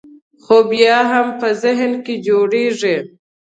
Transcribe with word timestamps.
خو 0.43 0.55
بیا 0.71 0.97
هم 1.11 1.27
په 1.39 1.47
ذهن 1.63 1.91
کې 2.05 2.13
جوړېږي. 2.27 2.95